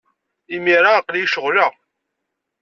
[0.55, 1.71] Imir-a, aql-iyi ceɣleɣ.